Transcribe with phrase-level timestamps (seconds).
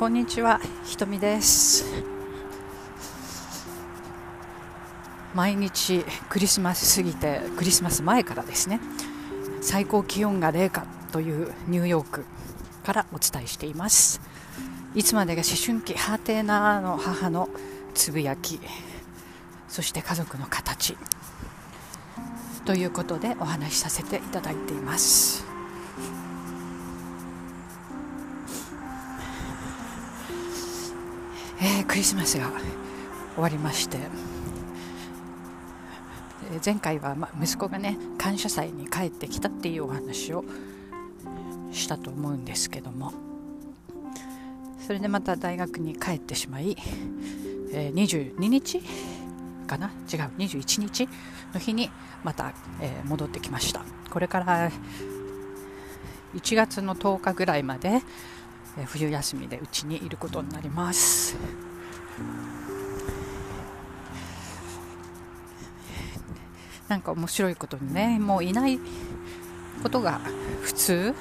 [0.00, 1.84] こんにちは、ひとみです。
[5.34, 8.80] 毎日クリスマス過ぎてクリスマス前からですね。
[9.60, 12.24] 最高気温が0下というニューヨーク
[12.82, 14.22] からお伝えしています。
[14.94, 17.50] いつまでが思春期ハーテーナーの母の
[17.92, 18.58] つぶやき。
[19.68, 20.96] そして家族の形。
[22.64, 25.49] ということでお話しさせていただいています。
[31.62, 32.50] えー、クリスマスが
[33.34, 33.98] 終わりまして、
[36.52, 40.44] えー、前回は、ま、息子がね感謝祭に帰ってきたっていうお話を
[41.70, 43.12] したと思うんですけども。
[44.86, 46.76] それでまた大学に帰ってしまい、
[47.72, 48.82] えー、22日
[49.68, 49.92] かな？
[50.12, 51.08] 違う21日
[51.54, 51.90] の日に
[52.24, 53.84] また、えー、戻ってきました。
[54.10, 54.72] これから
[56.34, 58.00] 1月の10日ぐらいまで
[58.78, 61.36] え冬休みでうちにいることになります
[66.88, 68.78] なんか面白いことにねもういない
[69.82, 70.20] ことが
[70.62, 71.14] 普通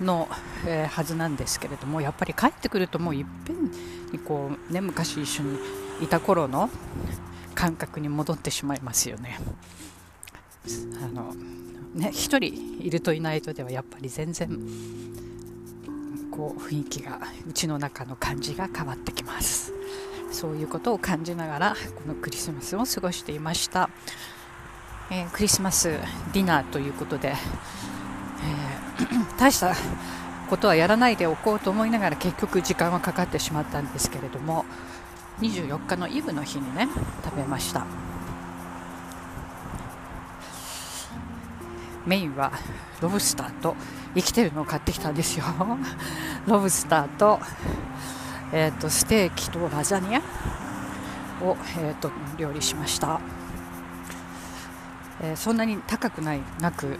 [0.00, 0.28] の、
[0.66, 3.70] えー、はずなんですけれどもやっぱり帰ってくるともういっぺん
[4.10, 5.58] にこう、ね、昔一緒に
[6.02, 6.68] いた頃の
[7.54, 9.38] 感覚に戻ってしまいますよね。
[11.02, 11.34] あの
[11.94, 14.48] ね1人いるといないとではやっぱり全然
[16.32, 19.72] こう雰囲気がうちの中の感じが変わってきます。
[20.32, 23.90] そういうことを感じながらこのクリスマスを過ごしていました、
[25.10, 25.90] えー、クリスマス
[26.32, 29.74] ディナーということで、えー、大した
[30.48, 34.64] ことはやらないでおこうと思いながら結局時間はかかってしまったんですけれども
[35.40, 36.88] 24日のイブの日にね
[37.24, 38.01] 食べました。
[42.06, 42.52] メインは
[43.00, 43.76] ロブスターと
[44.14, 45.44] 生きてるのを買ってきたんですよ。
[46.46, 47.40] ロブスターと,、
[48.52, 50.20] えーと、ステーキとラザニア
[51.42, 53.20] を、えーと、料理しました、
[55.20, 56.98] えー、そんなに高くないなく、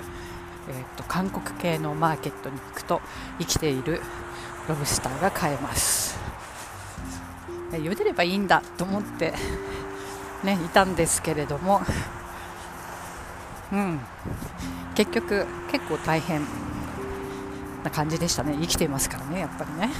[0.68, 3.00] えーと、韓国系のマーケットに行くと
[3.38, 4.00] 生きている
[4.68, 6.18] ロブスターが買えます。
[7.72, 9.32] 茹でればいいんだと思って、
[10.44, 11.80] ね、いたんですけれども、
[13.72, 14.00] うん、
[14.94, 16.42] 結局結構大変
[17.84, 18.56] な感じでしたね。
[18.60, 19.90] 生きていますからねやっぱりね。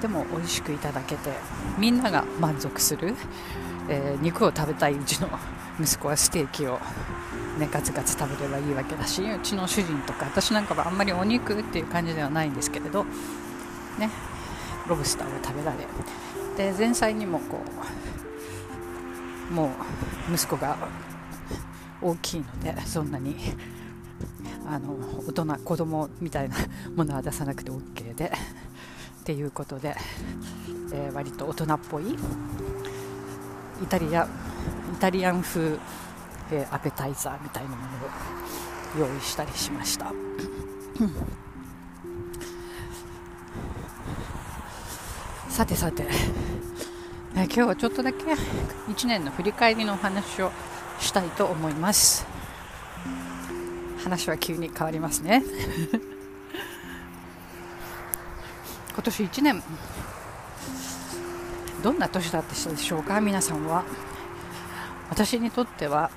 [0.00, 1.30] でも美味しくいただけて
[1.78, 3.14] みんなが満足する、
[3.88, 5.28] えー、肉を食べたいうちの
[5.78, 6.80] 息子はステーキを、
[7.58, 13.04] ね、ガツガツ食べればいいわけだしうちの主人とか私なんかはあんまりお肉っていう感じではないんですけれど、
[13.98, 14.10] ね、
[14.88, 15.78] ロブスターを食べられ
[16.56, 17.60] で前菜にもこ
[19.50, 19.72] うも
[20.30, 20.76] う息子が
[22.02, 23.36] 大きいのでそんなに
[24.66, 24.94] あの
[25.26, 26.56] 大人子供みたいな
[26.94, 28.32] ものは出さなくて OK で
[29.20, 29.96] っていうことで、
[30.92, 32.16] えー、割と大人っぽい
[33.82, 34.28] イタリアイ
[35.00, 35.78] タリアン風、
[36.52, 37.82] えー、アペタイザーみたいなもの
[39.06, 40.12] を用意したりしました。
[45.48, 46.06] さてさて、
[47.34, 50.52] えー、今日はちょっとだけ1年の振り返りのお話を
[51.00, 52.26] したいと思います。
[54.04, 55.42] 話は急に変わりますね。
[58.94, 59.62] 今年1年
[61.82, 63.20] どんな年だったでしょうか？
[63.20, 63.84] 皆さんは。
[65.08, 66.10] 私にとっては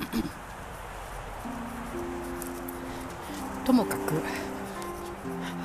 [3.64, 4.22] ともかく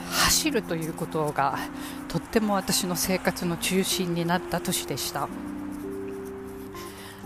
[0.09, 1.59] 走るということが
[2.07, 5.27] とっても私の生活の中心になった年でした。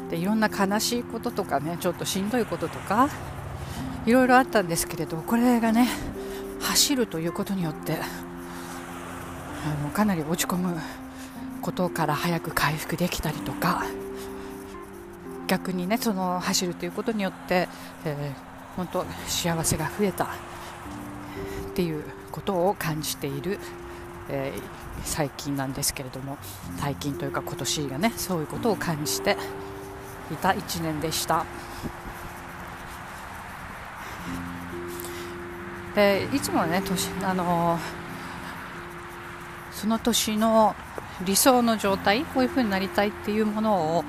[0.10, 3.10] でいろんな悲しいこととかねちょっとしんどいこととか
[4.06, 5.88] いろいろあったんですけれどこれがね
[6.62, 7.98] 走るということによって
[9.66, 10.80] あのかなり落ち込む
[11.62, 13.84] ことから早く回復できたりとか
[15.48, 17.68] 逆にねその走るということによって、
[18.06, 20.28] えー、本当幸せが増えたっ
[21.74, 23.60] ていうことを感じている、
[24.30, 24.62] えー、
[25.04, 26.38] 最近なんですけれども
[26.78, 29.38] 最近というか今年がねそういうことを感じて
[30.32, 31.46] いた1年でした。
[35.96, 37.80] でいつもね年あの
[39.72, 40.76] その年の
[41.26, 44.04] 理想の状態こういう風になりたいっていうものを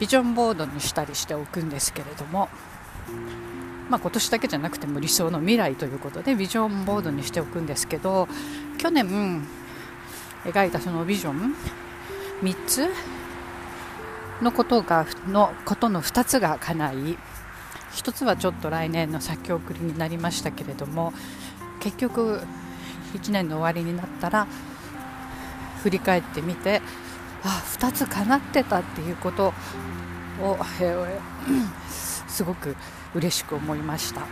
[0.00, 2.48] ビジョンボードにしたりしておくんですけれども、
[3.88, 8.26] まあ、今年だけじゃなくても理想の未来ということでビジョンボードにしておくんですけど
[8.78, 9.46] 去年
[10.44, 11.54] 描いたそのビジョン
[12.42, 12.88] 3つ
[14.42, 16.96] のことがのことの2つが叶い
[17.92, 21.12] 1つはちょっと来年の先送りになりましたけれども
[21.80, 22.40] 結局
[23.14, 24.46] 1年の終わりになったら
[25.82, 26.80] 振り返ってみて
[27.44, 29.52] あ2つ叶ってたっていうことを、
[30.80, 31.20] えー、
[32.28, 32.74] すごく
[33.14, 34.22] 嬉しく思いました、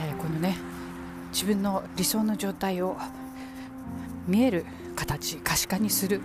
[0.00, 0.56] えー、このね
[1.30, 2.96] 自分の理想の状態を
[4.26, 4.66] 見える
[4.96, 6.20] 形可視化にする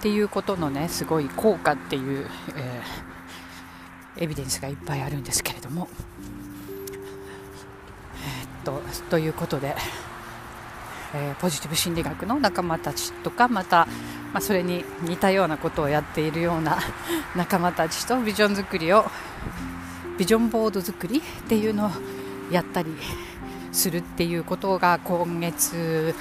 [0.00, 2.26] っていうことのねすごい効果っていう、
[2.56, 5.88] えー、エビデンスがいっぱいあるんですけれども、
[8.14, 8.80] えー、っと
[9.10, 9.76] ということで
[11.12, 13.88] えー、ポジティブ心理学の仲間たちとかまた、
[14.32, 16.78] まあ、それに似たようなことをやっているような
[17.34, 19.04] 仲間たちとビジョン作りを
[20.18, 21.90] ビジョンボード作りっていうのを
[22.52, 22.94] やったり
[23.72, 26.14] するっていうことが今月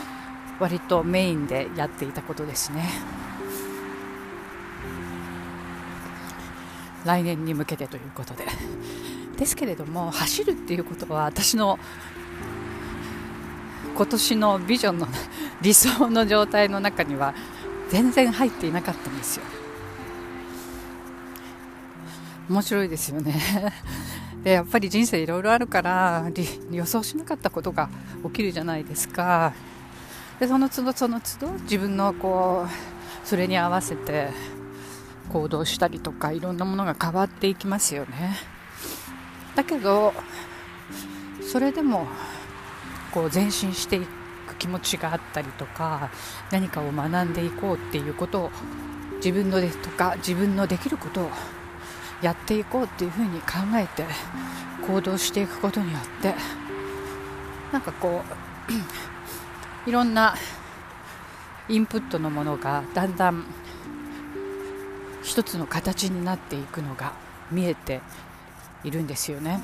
[0.59, 2.89] 割とメインでやっていたことですね。
[7.05, 8.45] 来年に向けてということで。
[9.37, 11.79] ですけれども走るっていうことは私の
[13.95, 15.07] 今年のビジョンの
[15.61, 17.33] 理想の状態の中には
[17.89, 19.43] 全然入っていなかったんですよ。
[22.49, 23.39] 面白いですよね。
[24.43, 26.27] でやっぱり人生いろいろあるから
[26.71, 27.89] 予想しなかったことが
[28.23, 29.53] 起きるじゃないですか。
[30.39, 34.29] でその都度その都度自分のこうそれに合わせて
[35.29, 38.37] 行動したりとかいろんなものが変わっていきますよね。
[39.55, 40.13] だけど
[41.41, 42.07] それでも
[43.11, 43.99] こう前進してい
[44.47, 46.09] く気持ちがあったりとか
[46.51, 48.51] 何かを学んでいこうっていうことを
[49.17, 51.29] 自分のでとか自分のできることを
[52.21, 54.05] やっていこうっていうふうに考えて
[54.85, 56.35] 行動していくことによって
[57.71, 58.21] なんかこ
[59.85, 60.35] う いろんな
[61.67, 63.45] インプットのものがだんだん
[65.23, 67.13] 一つの形になっていくのが
[67.51, 68.01] 見えて
[68.83, 69.59] いるんですよね。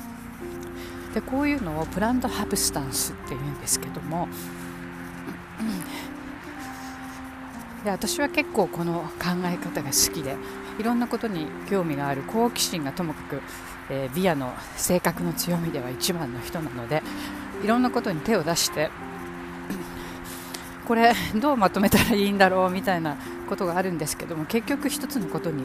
[1.14, 4.28] でこういうのをプランドハブスタンスっていうんですけども、
[7.84, 10.36] で私は結構この考え方が好きで
[10.78, 13.40] いろんなことに興味がある好奇心がともかく、
[13.88, 17.02] えー、ビアの性格の強みでは一番の人なので
[17.62, 18.90] いろんなことに手を出して
[20.86, 23.16] これどうまとめたらいいんだろうみたいな
[23.48, 25.64] ことがあるんですけども結局一つのことに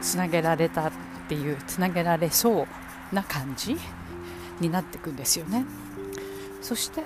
[0.00, 0.92] つなげられたっ
[1.28, 2.66] ていうつなげられそ
[3.12, 3.76] うな感じ
[4.60, 5.64] になっていくんですよね。
[6.62, 7.04] そして、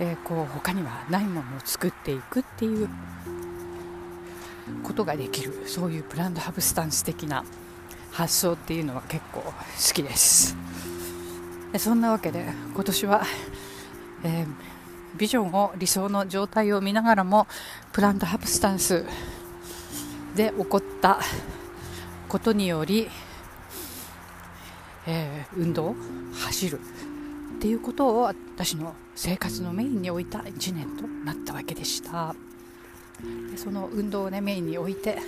[0.00, 2.88] えー、こう他にはないものを作っていくっていう
[4.82, 7.44] ことができるそういうプランドハブスタンス的な
[8.10, 9.52] 発想っていうのは結構好
[9.92, 10.56] きです。
[11.72, 13.22] でそんなわけで今年は、
[14.24, 14.46] えー、
[15.16, 17.46] ビジョンを理想の状態を見ながらも
[17.92, 19.04] プランドハブスタンス
[20.34, 21.20] で起こった
[22.28, 23.08] ことにより
[25.06, 25.94] えー、運動
[26.34, 26.78] 走る
[27.56, 32.34] っていうことを私の生活のメインに置いた1年となったわけでした。
[33.50, 35.18] でその運動を、ね、メインに置いて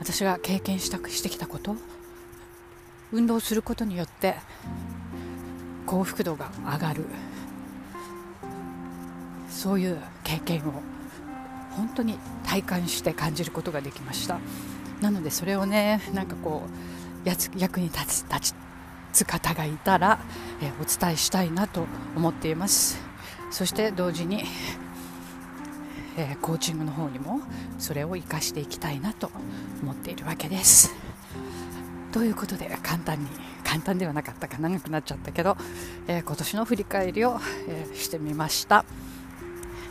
[0.00, 1.76] 私が経験したしてきたこと
[3.12, 4.34] 運動することによって
[5.86, 7.04] 幸福度が上がる。
[9.48, 10.82] そういう経験を
[11.70, 14.38] 本当に体感して感じることができました。
[15.00, 18.54] なのでそれをねなんかこう役に立つ立
[19.12, 20.18] つ方がいたら、
[20.60, 22.98] えお伝えしたいなと思っています。
[23.50, 24.44] そして同時に、
[26.16, 27.40] えコーチングの方にも
[27.78, 29.30] それを生かしていきたいなと
[29.82, 30.94] 思っているわけです。
[32.12, 33.26] ということで簡単に
[33.64, 35.56] 簡単ではなかったか長くなっちゃったけど、
[36.06, 38.84] えー、今年の振り返りを、えー、してみました。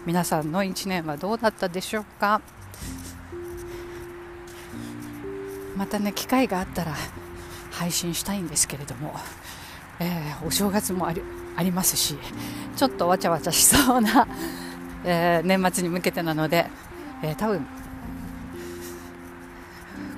[0.08, 2.40] 皆さんの1年はどうだったでしょうか？
[5.76, 6.96] またね機会があったら
[7.72, 9.14] 配信したいんですけれども、
[10.00, 11.22] えー、お正月もあり
[11.58, 12.16] ありますし
[12.78, 14.26] ちょっとわちゃわちゃしそうな、
[15.04, 16.68] えー、年末に向けてなので、
[17.22, 17.68] えー、多分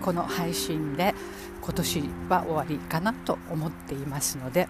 [0.04, 1.16] この配信で
[1.64, 4.70] 今年は終わりかなと思っていますので、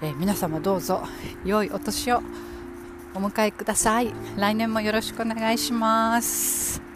[0.00, 1.02] え、皆様どうぞ
[1.44, 2.22] 良いお年を。
[3.14, 4.12] お迎えください。
[4.36, 6.93] 来年もよろしくお願いします。